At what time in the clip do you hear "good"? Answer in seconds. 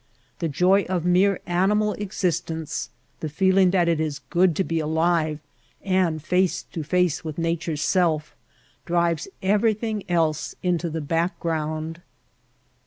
4.31-4.55